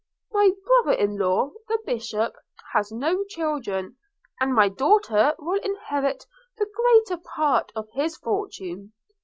[0.31, 2.33] My brother in law, the bishop,
[2.73, 3.97] has no children
[4.39, 6.25] and my daughter will inherit
[6.57, 8.93] the greater part of his fortune.